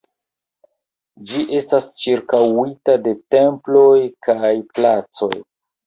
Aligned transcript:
Ĝi 1.31 1.41
estas 1.59 1.91
ĉirkaŭita 2.07 2.99
de 3.07 3.17
temploj 3.37 3.95
kaj 4.29 4.55
placoj. 4.77 5.35